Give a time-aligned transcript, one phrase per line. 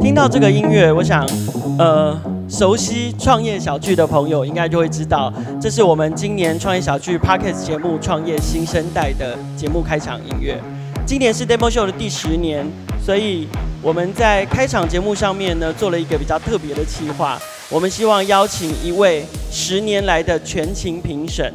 [0.00, 1.26] 听到这个音乐，我想，
[1.78, 10.60] 呃，熟悉创业小聚的朋友应该就会知道，这是我们今年创业小聚 Podcast 节目《创业新生代》的节目开场音乐。
[11.06, 12.66] 今年是 Demo Show 的第十年，
[13.04, 13.48] 所以
[13.80, 17.38] 我们在开场节目上面呢，做了一个比较特别的企划。
[17.68, 21.52] 我们希望邀请一位十年来的全勤评审，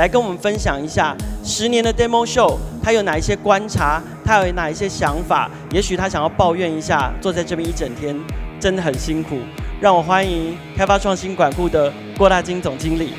[0.00, 1.14] 来跟我们分享一下
[1.44, 8.16] 十年的 Demo Show，他有哪一些观察，他有哪一些想法，也许他想要抱怨一下，坐在这边一整天
[8.58, 9.40] 真的很辛苦。
[9.78, 13.12] 让我欢迎开发创新管顾的郭大金总经理。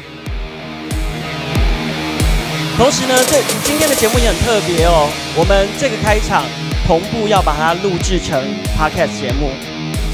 [2.75, 5.08] 同时呢，这今天的节目也很特别哦。
[5.38, 6.44] 我们这个开场
[6.88, 8.44] 同步要把它录制成
[8.75, 9.52] Podcast 节目，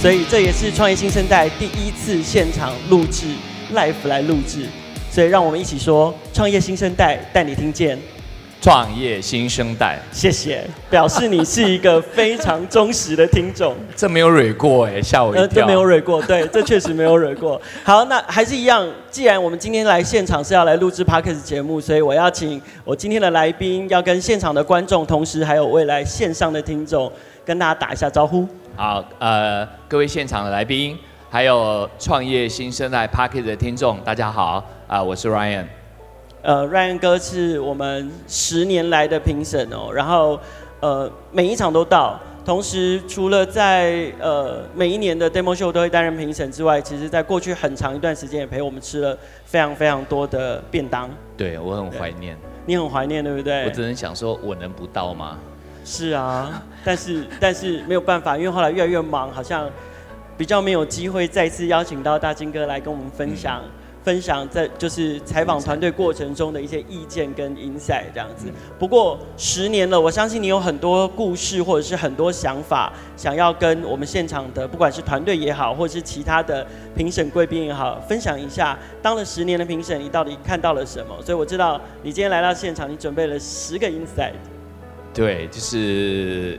[0.01, 3.27] 所以这也是创业新生代第一次现场录制
[3.73, 4.67] Live 来录制。
[5.17, 7.97] 所以让我们一起说，创业新生代带你听见。
[8.61, 13.75] 创业新生代，谢谢，表示你是一个非常忠实的听众。
[13.97, 15.47] 这没有蕊过哎，吓我一跳。
[15.47, 17.59] 这没有蕊过，对，这确实没有蕊过。
[17.83, 27.11] 好，那还是一样，既然我们今天来现场是要来录制 Podcast 节目，所以我要请我今天的来宾，要跟现场的观众，同时还有未来线上的听众，
[27.43, 28.47] 跟大家打一下招呼。
[28.75, 30.95] 好，呃，各位现场的来宾，
[31.27, 35.65] 还有创业新生代 Podcast 的听众，大家好，啊、呃，我是 Ryan。
[36.41, 40.39] 呃，Ryan 哥是我们十年来的评审哦，然后
[40.79, 51.09] 呃每一场都到，同时除了在呃每一年的 Demo Show 都会担任评审之外，其实在过去很长一段时间也陪我们吃了非常非常多的便当。
[51.35, 52.37] 对，我很怀念。
[52.65, 53.65] 你很怀念，对不对？
[53.65, 55.37] 我只能想说，我能不到吗？
[55.83, 59.69] 是啊，但是但是没有办法，因为后来越来越忙，好像
[60.37, 63.59] 比较没有机会再次邀请到大金哥来跟我们分享。
[63.61, 63.71] 嗯
[64.07, 68.47] 分享在就是采访团队过程中的一些意见跟 insight 这样子。
[68.79, 76.65] 不过十年了，我相信你有很多故事或者是很多想法，想要跟我们现场的不管是团队也好，或者是其他的
[76.95, 78.79] 评审贵宾也好，分享一下。
[79.01, 81.13] 当了十年的评审，你到底看到了什么？
[81.21, 84.31] 所以我知道你今天来到现场，你准备了十个 insight。
[85.13, 86.57] 对，就是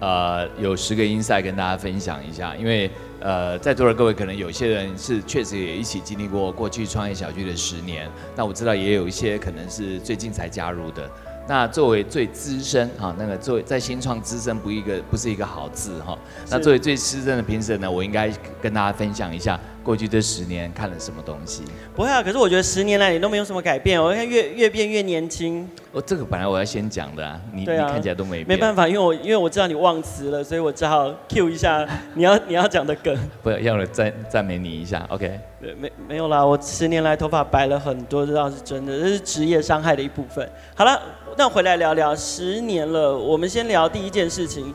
[0.00, 2.90] 呃有十个因赛跟大家分享一下，因为。
[3.20, 8.06] 呃，在座的各位可能有些人是确实也一起经历过过去创业小区的十年，
[8.36, 11.10] 那我知道也有一些可能是最近才加入的。
[11.48, 16.18] 那作为最资深哈，那个作为在新创资深不一个不是一个好字哈。
[16.50, 18.30] 那作为最资深的评审呢，我应该
[18.60, 21.62] 跟大家分享一下过去这十年看了什么东西。
[21.94, 25.68] 不会啊，可是我觉得十年来你都没有什么改变，我看越越变越年轻。
[25.92, 28.48] 我这个本来我要先讲的啊，你啊你看起来都没变。
[28.48, 33.16] 没办法，因为我因为我知道你忘词了，所以我只好 cue 一下你要你要讲的梗。
[33.42, 35.38] 不要，要了赞赞美你一下，OK。
[35.60, 40.48] 对，没没有啦，我十年来头发白了很多，这倒是真的，这是职业伤害的一部分。
[40.74, 41.00] 好了。
[41.36, 44.72] 那回来聊聊，十年了，我们先聊第一件事情。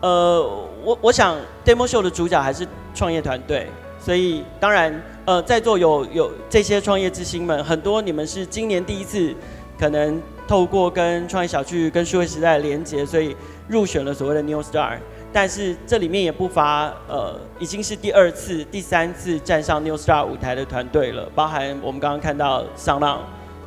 [0.00, 0.42] 呃，
[0.82, 3.68] 我我想 Demo Show 的主角还是创业团队，
[4.00, 4.92] 所以当然，
[5.26, 9.34] 呃，在座有有这些创业之星们，很多你们是今年第一次，
[9.78, 13.36] 可能透过跟创业小区、跟数位时代连接，所以
[13.68, 14.98] 入选了所谓的 New Star。
[15.32, 23.18] 但是这里面也不乏呃，已经是第二次、第三次站上 New Star 舞台的团队了，包含我们刚刚看到 SoundOn。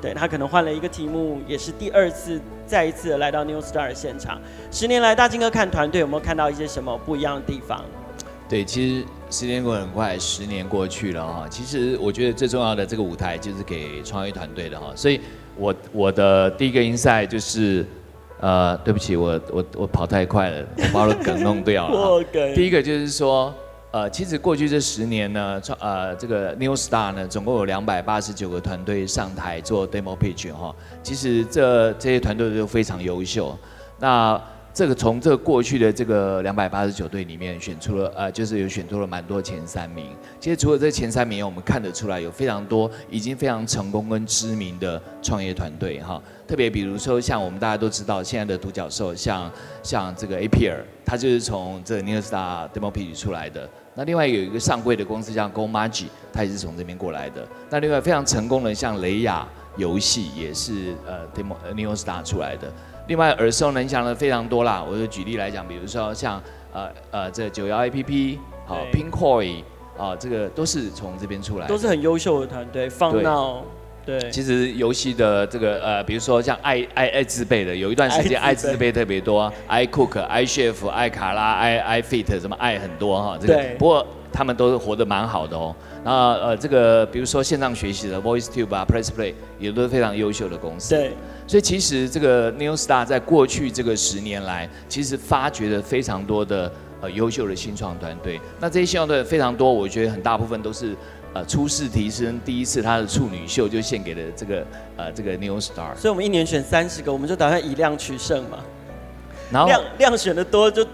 [0.02, 4.38] 对，他可能换了一个题目，也是第二次再一次来到 New Star 的现场。
[4.70, 7.82] 十年来，大金哥看团队有没有看到一些什么不一样的地方？
[8.54, 11.48] 对，其实时间过得很快，十年过去了哈。
[11.50, 14.94] 其实我觉得最重要的这个舞台就是给创业团队的哈。
[14.96, 15.20] 所以
[15.58, 17.84] 我我的第一个 insight 就是，
[18.40, 22.24] 呃，对不起，我我我跑太快了，我把我的梗弄掉了。
[22.54, 23.52] 第一个就是说。
[23.90, 30.76] 呃，其实过去这十年呢，创呃这个 New Star 呢，总共有两百八十九个团队上台做 Demo Pitch 哈。
[31.04, 33.56] 其实这这些团队都非常优秀。
[34.00, 34.40] 那
[34.74, 40.08] 这个从这个过去的这个两百八十九队里面选出了呃，就是有选出了蛮多前三名。
[40.40, 46.20] 其实除了这前三名，我们看得出来有非常多已经非常成功跟知名的创业团队哈。
[46.48, 49.52] 特别比如说像我们大家都知道现在的独角兽，像
[49.84, 53.70] 像这个 A P R，它就是从这个 New Star Demo Pitch 出来的。
[53.94, 57.48] 那另外有一个上柜的公司叫 GoMagi，它也是从这边过来的。
[57.70, 59.48] 那另外非常成功的像雷亚
[59.78, 62.74] 游戏也是呃 Demo New Star 出来的。
[63.08, 66.42] 另外耳熟能详的非常多啦，我就举例来讲，比如说像
[66.72, 69.64] 呃呃这九幺 APP，好 Pinkoi，
[69.98, 72.90] 啊这个都是从这边出来的，都是很优秀的团队。
[72.90, 73.62] FunNow。
[74.06, 83.38] 对，其实游戏的这个呃，比如说像爱爱爱自备的，有一段时间爱自备特别多，i cook、i chef、i 卡拉、i iFit 什么爱很多哈。
[83.40, 83.76] 这个对。
[83.80, 85.74] 不过他们都是活得蛮好的哦。
[86.04, 90.94] 然后呃，这个比如说线上学习的 VoiceTube 啊、PressPlay 也都是非常优秀的公司。
[90.94, 91.14] 对。
[91.46, 98.40] 所以其实这个 New Star 在过去这个十年来，其实发掘了非常多的呃优秀的新创团队。
[98.60, 100.96] 那这些新创团队非常多，我觉得很大部分都是
[101.34, 104.66] 呃初试提升，第一次他的处女秀就献给了这个
[104.98, 105.96] 呃这个 New Star。
[105.96, 108.60] 所以我们一年选三十个，我们就打算以量取胜嘛。
[109.52, 110.86] 然后量量选的多就。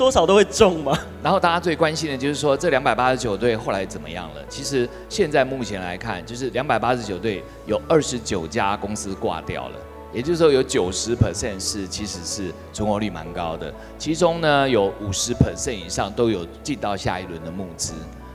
[0.00, 0.98] 多少都会中嘛？
[1.22, 4.42] 然后大家最关心的就是说，这两百八十九队后来怎么样了？
[4.48, 9.74] 其实现在目前来看，就是两百八十九队有二十九家公司挂掉了，
[10.12, 17.92] 也就是说有九十 percent 是其实是存活率蛮高的，其中呢有五十 percent 以上都有进到下一轮的募资。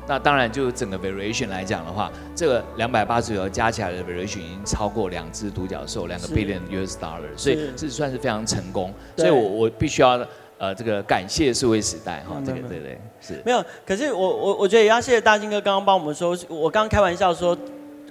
[0.08, 8.94] 那当然就整个 variation 来讲的话，这个两百八十九加起来的 variation 已经超过两只独角兽，两个 billion US dollar，所以这算是非常成功。
[9.18, 10.20] 所以我我必须要。
[10.58, 13.62] 呃，这个感谢数位时代哈，这个对对是没有。
[13.86, 17.56] 可是我我我觉得也要谢谢大金哥刚刚帮我们说，我刚刚开玩笑说，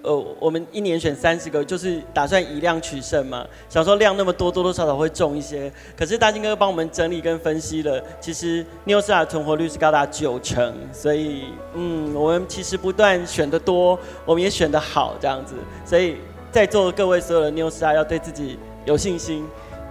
[0.04, 3.44] 呃，我们一年选三十个，就是打算以量取胜嘛。
[3.70, 5.72] 想说量那么多，多多少少会中一些。
[5.96, 15.54] 可是大金哥帮我们整理跟分析了，其实 NeoStar 存活率是高达九成，所以嗯，我们其实不断选的多，我们也选的好这样子。
[15.86, 16.18] 所以
[16.52, 19.46] 在座的各位所有的 NeoStar 要对自己有信心。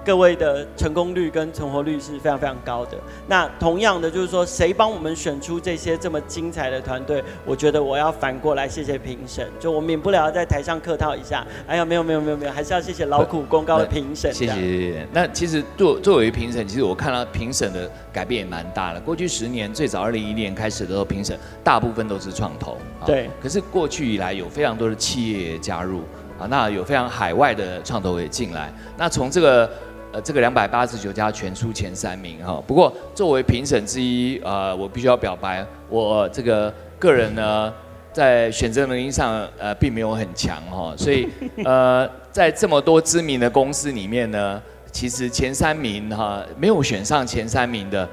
[0.05, 2.97] 各位的成功率跟存活率是非常非常高的。
[3.27, 7.23] 那同样的就是说，谁帮我们选出这些这么精彩的团队？
[7.45, 11.45] 我觉得我要反过来谢谢评审，就我免不了在台上客套一下。
[11.65, 14.33] 哎呀，没有没有没有没有，还是要谢谢劳苦功高的评审。
[14.33, 15.07] 谢谢谢谢。
[15.13, 18.99] 那其实作作为评审，其实我看到评审的改变也蛮大的。
[18.99, 22.77] 过去十年，最早二零一一年开始的时候，评审大部分都是创投。
[23.05, 23.29] 对。
[23.41, 26.01] 可是过去以来，有非常多的企业加入
[26.37, 28.73] 啊，那有非常海外的创投也进来。
[28.97, 29.69] 那从这个。
[30.13, 32.61] 呃，这个两百八十九家全出前三名哈。
[32.67, 37.73] 不过作为评审之一，呃，我必须要表白，我这个个人呢，
[38.11, 40.93] 在选择能力上，呃，并没有很强哈。
[40.95, 41.27] 所以，
[41.65, 44.61] 呃，在这么多知名的公司里面呢，
[44.91, 48.07] 其实前三名哈，没有选上前三名的，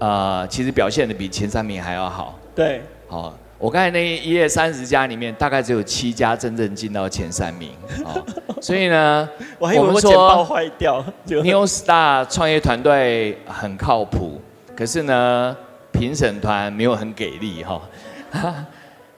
[0.00, 2.38] 呃，其实表现的比前三名还要好。
[2.54, 3.34] 对，好。
[3.62, 7.70] 我刚才那一页三十家里面，大概只有七家真正进到前三名，
[8.60, 10.98] 所以呢， 我还以为我简报坏掉。
[11.26, 14.40] New Star 创业团队很靠谱，
[14.74, 15.56] 可是呢，
[15.92, 17.80] 评审团没有很给力哈。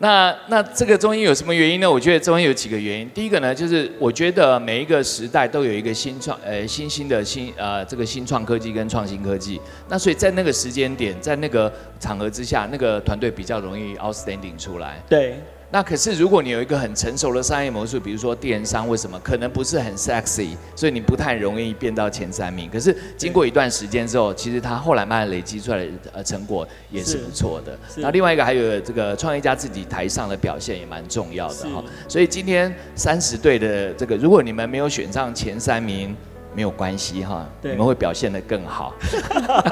[0.04, 1.90] 那那这个中间有什么原因呢？
[1.90, 3.08] 我觉得中间有几个原因。
[3.14, 9.58] 第一个呢，就是我觉得每一个时代都有一个新创，呃，新兴的新呃这个新创科技跟创新科技。
[9.88, 15.02] 那所以在那个时间点，在那个场合之下，那个团队比较容易 outstanding 出来。
[15.08, 15.40] 对。
[15.74, 22.70] 那可是，如果你有一个很成熟的商业模式，比如说电商，为什么可能不是很 sexy，所以你不太容易变到前三名。
[22.70, 27.76] 可是经过一段时间之后，其实它后来慢慢累积出来的呃成果也是不错的。
[27.96, 31.82] 那另外一个还有这个创业家自己台上的表现也蛮重要的哈。
[32.06, 36.16] 所以今天三十队的这个，如果你们没有选上前三名，
[36.54, 38.94] 没有关系哈，你们会表现得更好。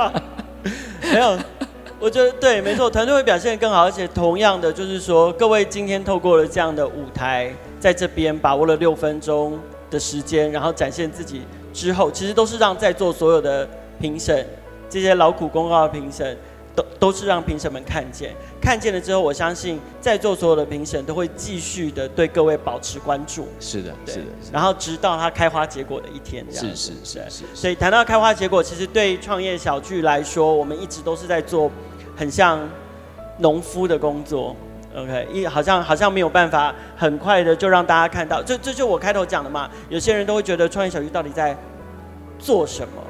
[1.12, 1.38] 没有。
[2.02, 9.56] 我觉得对，没错，团队会表现得更好，而且同样的就是说，各位今天透过了这样的舞台，在这边把握了六分钟
[9.88, 13.68] 的时间，然后展现自己之后，其实都是让在座所有的
[14.00, 14.44] 评审，
[14.90, 16.36] 这些劳苦功高的评审。
[16.74, 23.46] 都都是让评审们看见，看见了之后，我相信在座所有的评审都会继续的对各位保持关注。
[23.60, 24.24] 是的，是的。
[24.50, 26.66] 然后直到它开花结果的一天，这样。
[26.68, 27.44] 是是是是。
[27.52, 31.70] 所以谈到开花结果，其实对创业小聚来说，我们一直都是在做
[32.22, 32.60] 很像
[33.38, 34.54] 农夫的工作。
[34.94, 38.40] OK，一好像好像没有办法很快的就让大家看到。
[38.40, 41.56] 这这就我开头讲的嘛，有些人都会觉得创业小聚到底在
[42.38, 43.02] 做什么？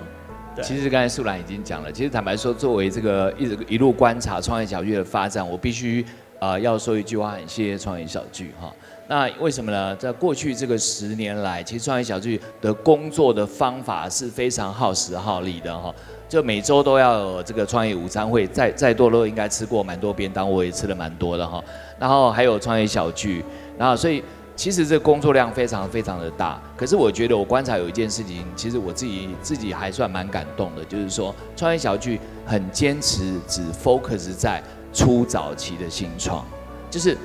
[0.57, 6.03] 对其实刚才素兰已经讲了，其实坦白说，作为这个一直一路观察创业小聚的发展，我必须
[6.39, 8.73] 啊、呃、要说一句话，很谢谢创业小聚哈。
[9.15, 9.95] 那为什么呢？
[9.97, 15.95] 在过去这个十年来，其实创业小聚的工作的方法是非常耗时耗力的哈。
[16.31, 21.63] 就每周都要有这个创业午餐会，再再多都应该吃过蛮多便当，我也吃了蛮多的哈。
[21.99, 23.45] 然后还有创业小聚，
[23.77, 24.25] 然后所以。
[24.55, 36.45] 其实这工作量非常非常的大，可是我觉得我观察有一件事情，其实我自己自己还算蛮感动的，就是说创业小聚很坚持只 focus 在初早期的新创，
[36.91, 37.17] 就是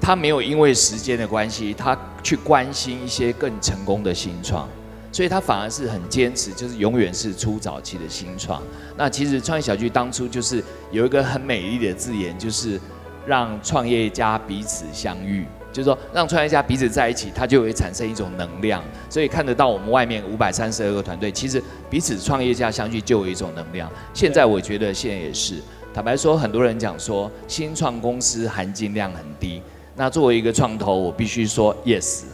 [0.00, 4.68] 他没有因为时间的关系，他去关心一些更成功的新创，
[5.10, 8.62] 所以他反而是很坚持，就是永远是初早期的新创。
[8.96, 12.80] 那其实创业小聚当初就是有一个很美丽的字眼，就是
[13.26, 15.44] 让创业家彼此相遇。
[15.72, 18.82] 就是说，让创业家彼此在一起，它就会产生一种能量。
[19.10, 23.90] 所以看得到我们外面五百三十二个团队，其实彼此创业家相聚就有一种能量。
[24.14, 25.56] 现在我觉得现在也是。
[25.92, 29.60] 坦白说，很多人讲说新创公司含金量很低。
[29.96, 32.24] 那作为一个创投，我必须说 yes。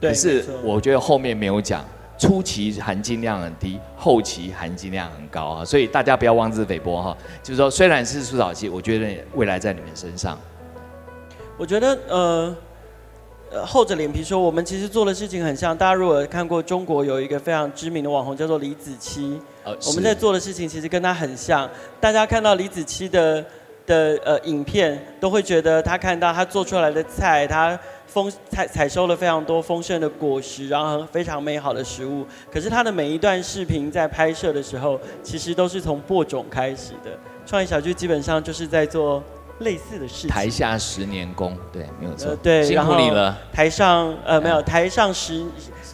[0.00, 1.84] 可是我觉得后面没有讲，
[2.16, 7.16] 初期含金量很低，后期含金量很高啊，所以大家不要妄自菲薄哈。
[7.42, 10.38] 就是说，虽然是出早期，我觉得未来在你们身上。
[11.58, 12.56] 我觉得呃。
[13.66, 15.76] 厚着脸皮说，我们其实做的事情很像。
[15.76, 21.68] 大家如果看过中国有一个非常知名的网红叫做李子柒，呃、我们在做的事情其实跟他很像。
[22.00, 23.44] 大家看到李子柒的
[23.86, 32.26] 的呃影片，都会觉得他看到他做出来的菜，他丰采采收了非常多丰盛的果实，然后非常美好的食物。
[32.52, 37.10] 可是他的每一段视频在拍摄的时候，其实都是从播种开始的。
[37.46, 39.22] 创业小聚基本上就是在做。
[39.58, 43.38] 类似的事情，台下十年功，对，没有错，呃、对，辛苦你了。
[43.52, 45.44] 台上呃没有，台上十，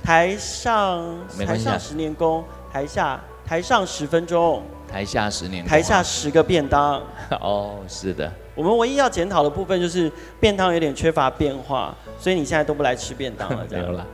[0.03, 1.05] 台上
[1.37, 2.43] 台上十年功，
[2.73, 7.01] 台下台上十分钟，台下十年，台下十个便当。
[7.41, 8.33] 哦，是的。
[8.55, 13.87] 我们唯一要检讨的部分就是便当有点缺乏变化，所以你现在都不来吃便当了，这样。
[13.87, 14.07] 没有啦，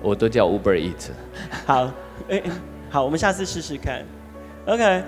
[0.00, 1.10] 我都叫 Uber Eat。
[1.66, 1.90] 好，
[2.30, 2.42] 哎，
[2.88, 4.02] 好，我们下次试试看。
[4.66, 5.02] OK。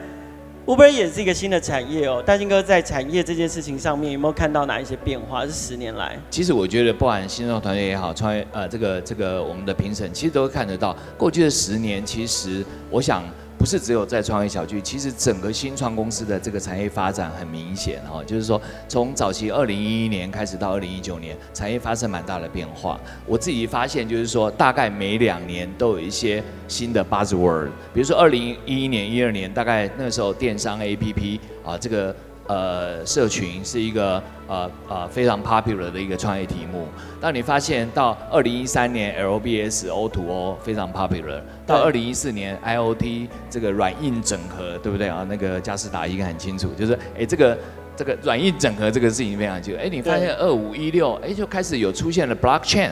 [0.66, 5.46] Uber 也是一个新的产业哦，大金哥在产业这件事情上面有没有看到哪一些变化？
[5.46, 13.22] 是十年来，其实我觉得，不管新创团队也好，创业呃，这个这个我们的评审，其实都会看得到，过去的十年，其实我想。
[13.66, 22.96] 不是只有在创业小区，其实整个新创公司的这个产业发展很明显哈，就是说从早期二零一一年开始到二零一九年，产业发生蛮大的变化。
[23.26, 32.14] 我自己发现就是说，大概每两年都有一些新的 buzzword，比如说二零一一年、一二年，大概那时候电商 APP 啊这个。
[32.48, 36.86] 呃，社群是一个呃呃非常 popular 的一个创业题目。
[37.20, 45.26] 当你发现到二零一三年 LBS O2O 非常 popular，到二零一四年 IoT 这个软硬整合，对不对啊？
[45.28, 47.58] 那个加斯达应该很清楚，就是哎这个
[47.96, 49.80] 这个软硬整合这个事情非常清楚。
[49.80, 52.90] 哎，你发现二五一六，哎就开始有出现了 blockchain，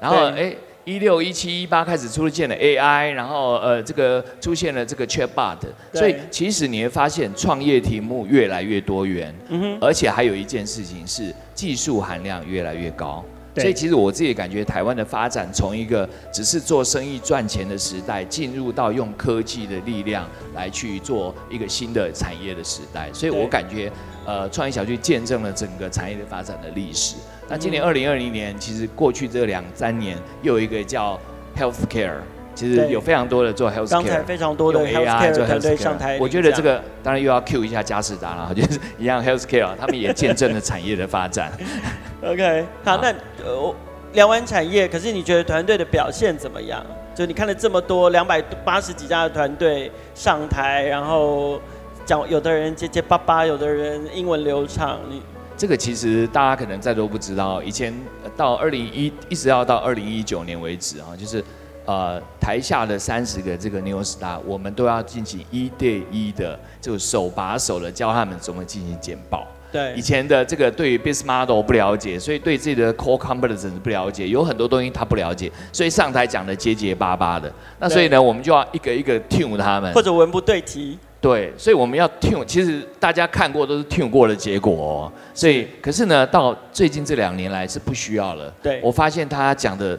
[0.00, 0.54] 然后哎。
[0.84, 5.58] 一六一七一八开始出现了 AI，然后呃，这个出现了这个 Chatbot，
[5.92, 13.24] 所以其实你会发现创业题目越来越多元，嗯哼，而且还有一件事情是技术含量越来越高，
[13.56, 23.92] 所以其实我自己感觉台湾的发展从一个只是做生意赚钱的时代，进入到用科技的力量来去做一个新的产业的时代，所以我感觉
[24.24, 27.16] 呃，创业小区见证了整个产业的发展的历史。
[27.48, 31.20] 那今年二零二零年，其实过去这两三年又有一个叫
[31.54, 32.20] healthcare，
[32.54, 36.18] 其实有非常多的做 healthcare，刚才非常多的 healthcare 团队上台。
[36.20, 41.52] 我觉得这个当然又要 cue 一下嘉士达了， 就是一样 healthcare，他们也见证了产业的发展。
[42.22, 43.12] OK，好，那
[43.44, 43.74] 呃
[44.12, 46.84] 聊完产业，可是你觉得团队的表现怎么样？
[47.14, 51.60] 就你看了这么多两百八十几家的团队上台，然后
[52.06, 55.22] 讲有的人结结巴巴，有的人英文流畅，你。
[55.54, 57.92] 这个其实大家可能再多不知道，以前
[58.36, 61.44] 到二零一一直要到二零一九年为止啊，就是
[61.84, 69.46] 呃台下的三十个这个 New Star，我们都要进行一对一的，就手把手的教他们怎么进行简报。
[69.72, 77.50] 对，以前的这个对于 business model 不了解，所以对自己的 core competence 不了解，有很多东西他不了解，所以上台讲的结结巴巴的。
[77.78, 80.98] 那所以呢，我们就要一个一个 tune 他们，或者文不对题。
[81.22, 85.12] 对，所以我们要 tune，其实大家看过都是 tune 过的结果哦。
[85.32, 88.52] 所以，可是呢，到最近这两年来是不需要了。
[88.60, 89.98] 对，我发现他讲的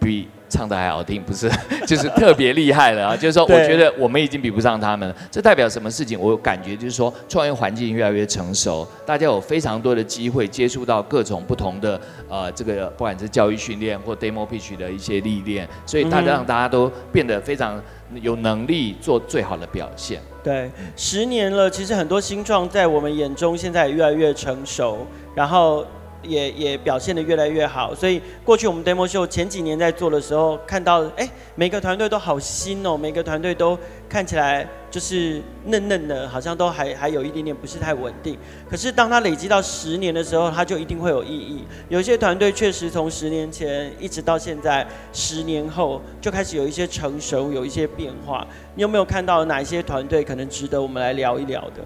[0.00, 1.50] 比唱的还好听，不是，
[1.84, 3.16] 就是特别厉害了啊。
[3.18, 5.16] 就是说，我觉得我们已经比不上他们了。
[5.28, 6.18] 这代表什么事情？
[6.20, 17.82] 我感觉就是说，创业环境越来越成熟，大家有非常多的机会接触到各种不同的呃，这个不管是教育训练或 demo pitch 的一些历练，所以大家让大家都变得非常
[18.22, 20.20] 有能力做最好的表现。
[20.44, 25.84] 对，十年了，其实很多新创在我们眼中现在也越来越成熟，然后
[26.26, 27.94] 也也表现得越来越好。
[27.94, 33.78] 所以过去我们 Demo Show 前几年在做的时候，看到哎，每个团队都好新哦，每个团队都
[34.08, 34.66] 看起来。
[34.94, 38.38] 就是嫩嫩的，好像都还还有一点点不是太稳定。
[38.70, 41.64] 可是当它累积到十年的时候，它就一定会有意义。
[41.88, 48.46] 有些团队确实从十年前一直到现在，十年后就开始有一些成熟，有一些变化。
[48.76, 51.82] 你有没有看到哪一些团队可能值得我们来聊一聊的？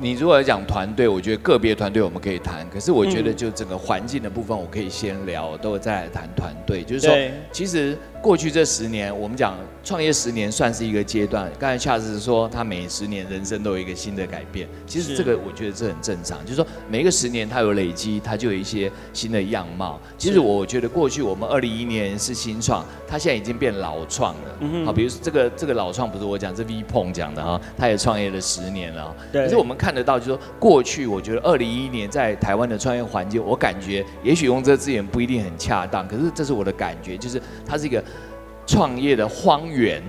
[0.00, 2.66] 你如果讲团队，我觉得个别团队我们可以谈。
[2.70, 6.82] 可是我觉得就整个环境的部分，我可以先聊，都再来谈团队。
[6.82, 7.14] 就是说，
[7.52, 7.98] 其实。
[8.22, 11.50] 过去这十年，我们讲创业十年算是一个阶段。
[11.58, 14.68] 刚才恰是说，他每十年人生都有一个新的改变。
[14.86, 19.98] 其实这个我觉得这很正常，就是说每一个十年它有累积，它就有一些新的样貌。
[20.18, 24.84] 其实我觉得过去我们二零一一年是新创，它现在已经变老创了。
[24.84, 29.16] 好，比如说这个这个老创不是我讲，是 V 碰讲的哈，他也创业了十年了。
[29.32, 38.04] 可是我们看得到，就是说过去我觉得二零一一年在台湾的创业环境，我感觉也许用这个字眼不一定很恰当，可是这是我的感觉，就是它是一个。
[38.66, 40.02] 创业的荒原。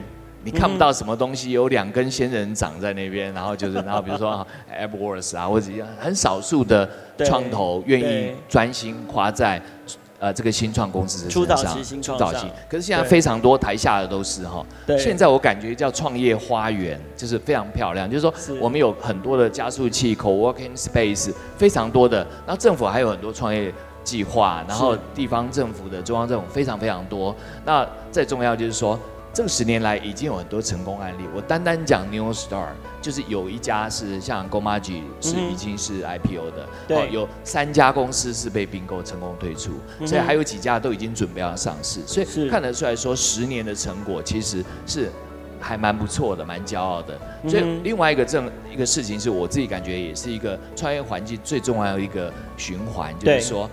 [0.44, 4.44] 你看不到什么东西，有两根仙人掌在那边，然后就是， 然后比如说
[4.76, 6.90] AppWorks 啊，或者很少数的
[7.20, 9.62] 创投愿意专心花在
[10.18, 12.50] 呃这个新创公司的身上，初早期新创上。
[12.68, 14.66] 可是现在非常多台下的都是哈，
[14.98, 23.72] 现在我感觉叫创业花园，就是非常漂亮，就是说我们有很多的加速器、Co-working Space，非常多的，然后政府还有很多创业
[24.04, 27.36] 计划，然后地方政府的中央政府非常非常多。
[27.66, 29.00] 那再重要就是说。
[29.34, 31.24] 这十年来已经有很多成功案例。
[31.34, 32.68] 我单单讲 New Star，
[33.02, 42.02] 就是有一家是像 g o m a g i 是已经是 IPO 的，对、嗯，有三家公司是被并购成功退出，嗯、所以还有几家都已经准备要上市。
[42.06, 45.10] 所以看得出来说，十年的成果其实是
[45.62, 47.18] 还蛮不错的，蛮骄傲的。
[47.48, 53.70] 所以另外一个正一个事情是我自己感觉也是一个创业环境最重要的一个循环，就是说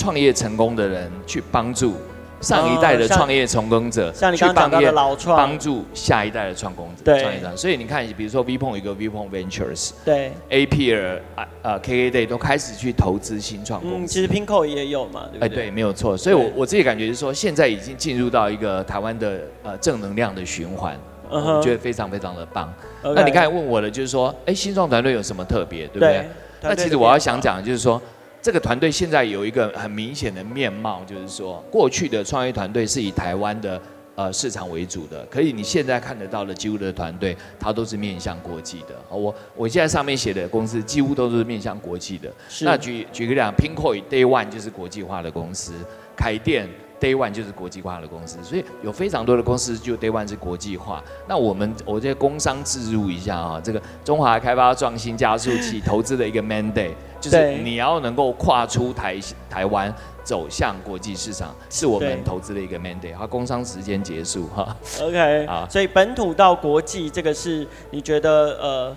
[0.00, 1.94] 创业成功的人去帮助。
[2.40, 4.90] 上一代的创业成功者去帮业，
[5.26, 7.54] 帮助下一代的创工者创业者。
[7.54, 13.96] 所以你看，比如说 VPON 有一个 VPON Ventures，对，Appier 啊呃 KKday 都开始去投资新创公司。
[13.98, 15.46] 嗯，其实 Pinnco 也有嘛，对不对？
[15.46, 16.16] 哎，对，没有错。
[16.16, 22.72] 所以我我自己感觉是说，现在已经进入到一个台湾的呃正能量的循环，我觉得非常非常的棒。
[23.02, 26.26] 那你刚才问我的就是说，哎，新创团队有什么特别，对不对？
[26.62, 28.00] 那其实我要想讲的就是说。
[28.42, 33.80] 这个团队现在有一个很明显的面貌，就是说，过去的创业团队是以台湾的
[34.14, 38.94] 呃市场为主的，可以你现在看得到的几乎的团队，它都是面向国际的。
[39.10, 42.32] 我我现在上面写的公司几乎都是面向国际的。
[42.48, 45.72] 是那举举个例子，Pinnco Day One 就是国际化的公司，
[46.16, 46.68] 凯电。
[47.00, 51.02] Day One 就是国际化的公司，所以有非常多的公司就 Day One 是国际化。
[51.26, 59.92] 那我们我在工商置入一下啊，这个中华开发创新加速器投资的一个 mandate， 就是你要能够跨出台台湾
[60.22, 63.16] 走向国际市场，是我们投资的一个 mandate。
[63.16, 64.76] 好，工商时间结束哈。
[65.00, 68.96] OK， 啊，所以本土到国际这个是你觉得呃，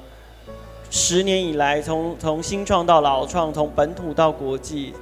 [0.89, 4.93] 十年以来从从新创到老创，从本土到国际。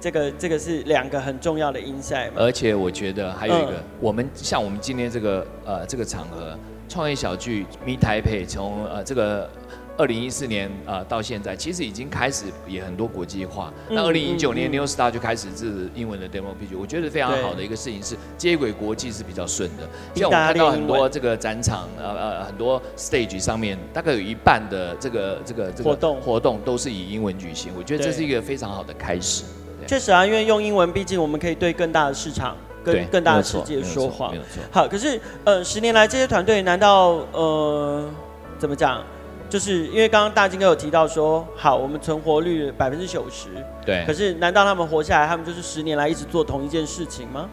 [0.00, 6.58] 这个这个是两个很重要的 insight，而且我觉得还有一个，嗯、我们像我们今天这个呃这个场合，
[6.88, 9.50] 创业小聚 Meet Taipei 从呃这个
[9.98, 13.70] 二零一四年呃到现在，其实已经开始也很多国际化。
[13.90, 19.86] 嗯、那二零一九年 New Star 就开始是英文的 demo pitch，我觉得非常好的一个事情是接轨国际是比较顺的。
[20.14, 29.44] 像我们看到很多这个展场呃呃很多 stage 上面，大概有一半的这个这个这个活动活动都是以英文举行，我觉得这是一个非常好的开始。
[29.90, 34.32] 确实啊，因为用英文，毕竟我们可以对更大的市场、跟更大的世界说话。
[34.70, 38.08] 好，可是呃，十年来这些团队，难道呃，
[38.56, 39.02] 怎么讲？
[39.48, 43.48] 就是因为刚刚大金哥有提到说，好，我们存活率百分之九十。
[43.84, 44.04] 对。
[44.06, 47.50] 可是难道他们活下来，他们就是十年来一直做同一件事情吗？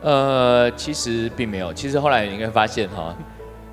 [0.00, 1.74] 呃，其实并没有。
[1.74, 3.14] 其实后来你应该发现哈，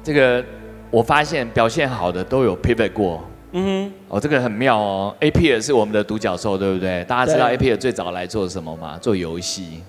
[0.03, 0.43] 这个
[0.91, 3.23] 我发现表现好的都有 pivot 过。
[3.59, 5.15] 嗯哼，哦，这个很妙哦。
[5.19, 7.03] Appier 是我们的独角兽，对不对？
[7.05, 8.99] 大家知道 Appier 最早来做什么吗？
[9.01, 9.81] 做游戏。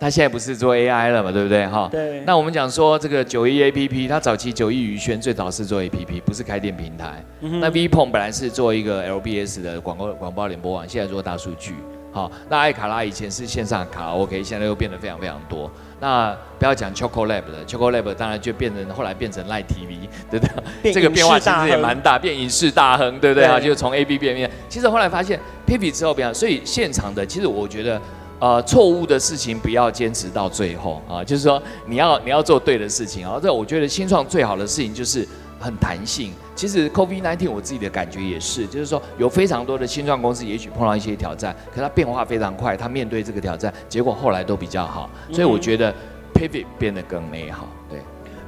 [0.00, 1.66] 他现在不是做 AI 了嘛，对不对？
[1.66, 1.88] 哈。
[1.90, 2.20] 对。
[2.26, 7.24] 那我们讲说这个九一 APP，它早期九一娱轩最早是做 APP，不是开店平台。
[7.40, 7.58] 嗯。
[7.60, 11.74] 那 VPON 本来是做一个 LBS 的广告广播联播网，现在做大数据。
[12.18, 15.70] 好，那爱卡拉以前是线上卡拉 OK，现在又变得非常非常多。
[16.00, 20.46] 那不要讲 Choco Lab 的，Choco Lab 当然就变成后来变成 Light TV，对不
[20.82, 20.92] 对？
[20.92, 23.60] 这个变化其实也蛮大，变影视大亨，对不对啊？
[23.60, 24.50] 就从 A B 变变。
[24.68, 28.00] 其实后来发现 Pivot 之后变，所以现场的其实我觉得，
[28.40, 33.38] 呃，错误的事情不要坚持到最后啊，就是说你要你要做对的事情啊。
[33.40, 35.24] 这我觉得新创最好的事情就是
[35.58, 36.32] 很弹性。
[36.54, 45.10] 其实 COVID-19 我自己的感觉也是，就是说有非常多的新创公司也许碰到一些挑战，可它变化非常快，它面对这个挑战，结果后来都比较好。
[45.32, 45.94] 所以我觉得。
[46.34, 48.00] Pivot 变得更美好，对。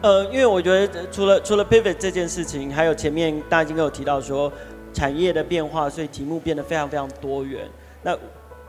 [0.03, 4.53] 呃，因为我觉得除了除了 Pivot 这件事情，还有前面大家已经有提到说
[4.93, 7.69] 产业的变化，所以题目变得非常非常多元。
[8.05, 8.17] 那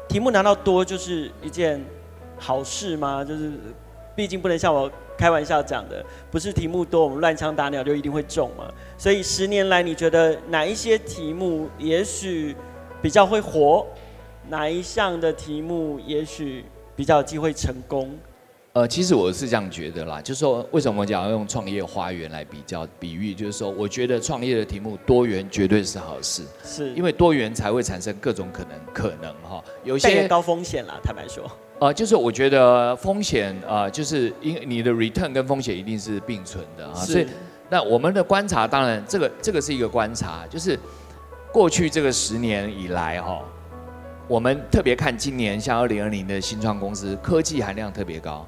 [0.07, 1.79] 题目难道多就是一件
[2.39, 3.23] 好事吗？
[3.23, 3.51] 就是
[4.15, 4.89] 毕竟不能像我
[5.21, 8.65] 开玩笑讲的，不是题目多我们乱枪打鸟就一定会中嘛。
[8.97, 12.55] 所以十年来，你觉得哪一些题目也许
[13.03, 13.85] 比较会活？
[14.49, 18.09] 哪一项的题目也许比较有机会成功？
[18.73, 23.35] 呃，其实我是这样觉得啦，就是说，为什么我讲要用创业花园来比较比喻？
[23.35, 31.47] 就是说，我觉得创业的题目多元绝对是好事，是因为多元才会产生各种可能，可能哈，有些高风险啦，坦白说。
[31.81, 37.25] 呃，就是我觉得风险啊、呃，就是因你的 return 跟风险一定是并存的啊，所以
[37.69, 40.77] 那我们的观察，当然这个这个是一个观察，就是
[41.51, 43.41] 过去这个十年以来哈，
[44.27, 48.47] 我们特别看今年像二零二零的新创公司，科技含量特别高。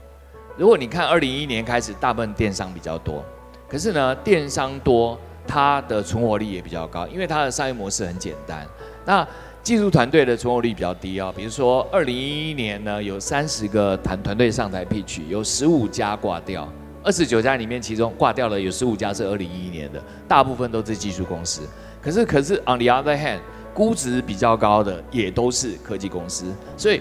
[0.55, 3.25] 如果你看二零一一年开始，大部分电商比较多，
[3.67, 8.63] 可是呢，电商多，它的存活率也比较高，因为它的商业模式很简单。
[9.03, 9.27] 那
[9.63, 16.67] 技术团队的存活率比较低啊，比如说二零一一年呢，有三十个团团队上台 pitch，有十五家挂掉，
[17.01, 21.61] 二十九家里面其中挂掉了有十五家是二零一一年的，大部分都是技术公司。
[22.01, 23.39] 可是可是 on the other hand，
[23.73, 26.99] 估值比较高的也都是科技公司，所以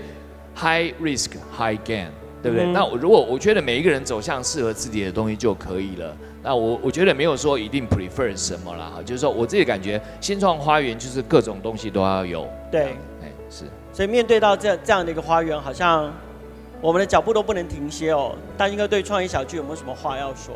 [0.54, 2.06] high risk high gain。
[2.42, 2.66] 对不对？
[2.66, 6.16] 嗯、那我如果我觉得每一个人走向适合自己的东西就可以了。
[6.42, 12.48] 那我我觉得没有说一定 prefer 什么啦，哈，就是说我自己感觉新创花园就是各种东西都要有。
[12.70, 13.64] 对，哎，是。
[13.92, 16.12] 所以面对到这这样的一个花园，好像
[16.80, 18.34] 我们的脚步都不能停歇哦。
[18.56, 20.54] 大英哥对创意小聚有没有什么话要说？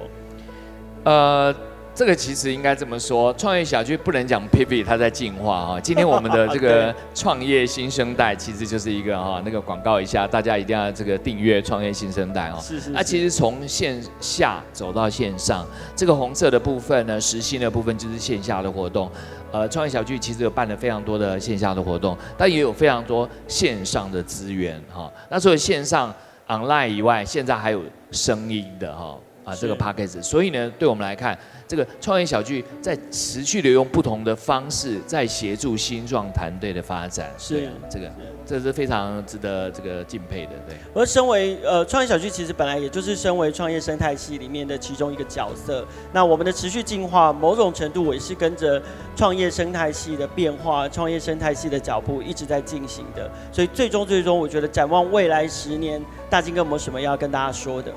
[1.05, 1.55] 呃。
[1.97, 5.81] 这个其实应该这么说，创业小聚不能讲 pivot，它在进化哈。
[5.81, 12.59] 今天我们的这个创业新生代，其实就是一个哈那个广告一下，大家一定要这个订阅创业新生代哦。
[12.61, 12.91] 是是，是。
[12.91, 19.11] 那其实从线下走到线上，这个红色的部分呢，实心的部分就是线下的活动。
[19.51, 25.11] 呃，创业小聚其实有办了非常多的线下的活动，但也有非常多线上的资源哈。
[25.31, 26.15] 那除了线上
[26.47, 27.81] online 以外，现在还有
[28.11, 31.39] 声音的哈啊这个 podcast，所以呢，对我们来看。
[31.69, 38.09] 这个创业小聚在持续的用不同的方式在协助新创团队的发展，是这个，
[38.47, 40.77] 这是非常值得这个敬佩的，对。
[40.95, 45.85] 而身为呃创业小聚，其实本来也就是身为创业生态系里面的其中一个角色。
[46.13, 48.81] 那我们的持续进化，某种程度也是跟着
[49.17, 53.29] 创业生态系的变化、创业生态系的脚步一直在进行的。
[53.51, 57.93] 所以最终最终，我觉得展望未来十年，大金哥有没有什么要跟大家说的？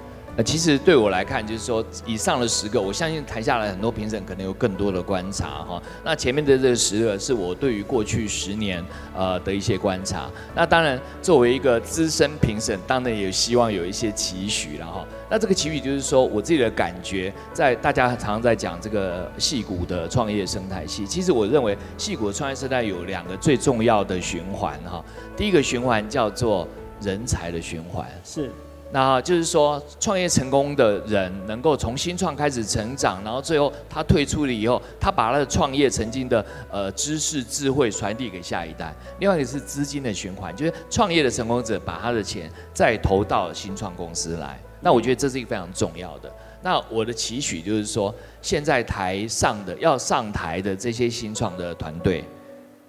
[0.46, 5.82] 其实对我来看，就是说以上的十个，我相信台下来很多评审可能有更多的观察哈。
[6.02, 8.82] 那前面的这十个是我对于过去十年
[9.14, 10.30] 呃的一些观察。
[10.56, 15.06] 那当然，作为一个资深评审，当然也希望有一些期许了哈。
[15.30, 25.04] 那这个期许就是说，我自己的感觉，在大家常常在讲这个戏谷的创业生态系，其实我认为戏谷的创业生态有两个最重要的循环哈。
[25.36, 26.66] 第一个循环叫做
[27.02, 28.50] 人才的循环，是。
[28.92, 38.92] 那就是说，创业成功的人能够从新创开始成长，然后最后他退出了以后，他把他的创业曾经的呃知识智慧传递给下一代。
[39.20, 44.60] 另外一个是资金的循环，就是创业的成功者把他的钱再投到新创公司来。
[44.82, 46.32] 那我觉得这是一个非常重要的。
[46.64, 52.26] 那我的期许就是说，现在台上的要上台的这些新创的团队，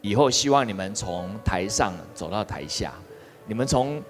[0.00, 2.94] 以后希望你们从台上走到台下，
[3.46, 4.02] 你们从。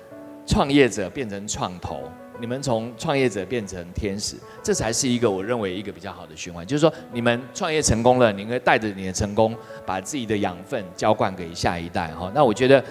[0.51, 2.01] 创业者变成创投，
[2.41, 4.35] 你们从创业者变成天使，
[4.65, 6.67] 这才是一个我认为一个比较好的循环。
[6.67, 12.09] 就是说，你们创业成功了，你可以带着你的成功，把自己的养分浇灌给下一代。
[12.09, 12.85] 哈，那我觉得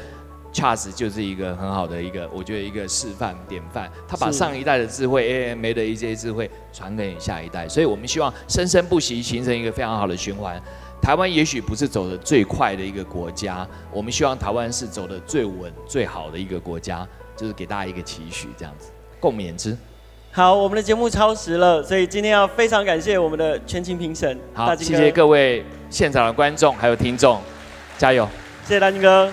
[0.53, 3.91] Charles 就是一个很好的一个，我觉得一个示范典范。
[4.07, 10.57] 他把上一代的智慧，AMA 的一些智慧传给下一代，所以我们希望生生不息，形成一个非常好的循环。
[11.01, 17.05] 台湾也许不是走的最快的一个国家，我们希望台湾是走的最稳、最好的一个国家。
[17.39, 19.77] 就是给大家一个期许，这样子，共勉之。
[20.31, 24.37] 好，我们的节目超时了，所以今天要非常感谢我们的全勤评审。
[24.53, 27.39] 好，谢谢各位现场的观众还有听众，
[27.97, 28.27] 加油！
[28.67, 29.31] 谢谢大金哥。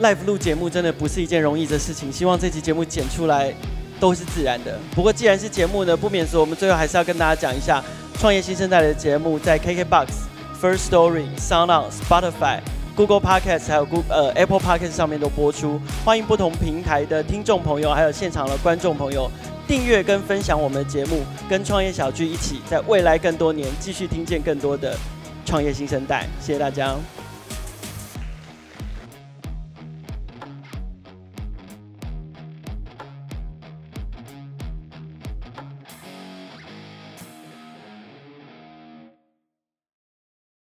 [0.00, 3.54] Live 录节目真的不是一件容易的事情，希望这期节目剪出来
[4.00, 4.76] 都是自然的。
[4.94, 7.82] 不过既然是节目呢，不免说我们最后还是要跟大家讲一下，
[8.18, 10.08] 创业新生代的节目在 KKBOX、
[10.60, 12.60] First Story、SoundOn、Spotify。
[12.96, 19.30] Google Podcast 还有 Google 呃 Apple Podcast 上面都播出，欢迎不同平台的听众朋友，还有现场的观众朋友
[19.68, 24.96] 订阅跟分享我们的节目，跟创业小聚一起，在未来更多年继续听见更多的
[25.44, 26.26] 创业新生代。
[26.40, 26.96] 谢谢大家。